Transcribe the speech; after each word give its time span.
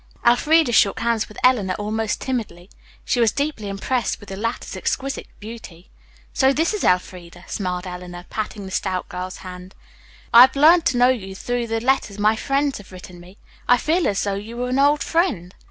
Elfreda 0.25 0.71
shook 0.71 0.99
hands 1.01 1.29
with 1.29 1.37
Eleanor 1.43 1.75
almost 1.75 2.19
timidly. 2.19 2.71
She 3.05 3.19
was 3.19 3.31
deeply 3.31 3.67
impressed 3.69 4.19
with 4.19 4.29
the 4.29 4.35
latter's 4.35 4.75
exquisite 4.75 5.27
beauty. 5.39 5.91
"So 6.33 6.51
this 6.51 6.73
is 6.73 6.83
Elfreda," 6.83 7.45
smiled 7.47 7.85
Eleanor, 7.85 8.25
patting 8.31 8.65
the 8.65 8.71
stout 8.71 9.07
girl's 9.09 9.37
hand. 9.45 9.75
"I 10.33 10.41
have 10.41 10.55
learned 10.55 10.87
to 10.87 10.97
know 10.97 11.09
you 11.09 11.35
through 11.35 11.67
the 11.67 11.79
letters 11.79 12.17
my 12.17 12.35
friends 12.35 12.79
have 12.79 12.91
written 12.91 13.19
me. 13.19 13.37
I 13.67 13.77
feel 13.77 14.07
as 14.07 14.23
though 14.23 14.33
you 14.33 14.57
were 14.57 14.69
an 14.69 14.79
old 14.79 15.03
friend." 15.03 15.53